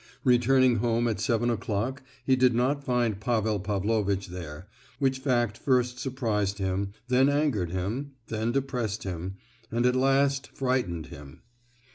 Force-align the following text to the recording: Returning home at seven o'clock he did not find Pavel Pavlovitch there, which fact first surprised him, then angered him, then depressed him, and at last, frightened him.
Returning 0.23 0.77
home 0.77 1.07
at 1.07 1.19
seven 1.19 1.51
o'clock 1.51 2.01
he 2.25 2.35
did 2.35 2.55
not 2.55 2.83
find 2.83 3.19
Pavel 3.19 3.59
Pavlovitch 3.59 4.29
there, 4.29 4.67
which 4.97 5.19
fact 5.19 5.59
first 5.59 5.99
surprised 5.99 6.57
him, 6.57 6.93
then 7.07 7.29
angered 7.29 7.69
him, 7.69 8.13
then 8.25 8.51
depressed 8.51 9.03
him, 9.03 9.35
and 9.69 9.85
at 9.85 9.95
last, 9.95 10.47
frightened 10.47 11.05
him. 11.13 11.41